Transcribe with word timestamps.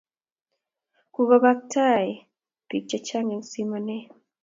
Kukobak 1.13 1.59
tai 1.71 2.09
biik 2.67 2.83
che 2.89 2.97
chang 3.07 3.29
eng 3.33 3.45
simaanee 3.49 4.05